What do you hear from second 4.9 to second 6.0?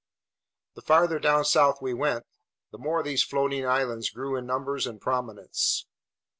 prominence.